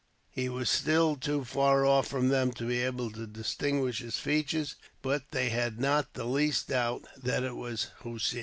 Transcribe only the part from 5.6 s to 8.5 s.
not the least doubt that it was Hossein.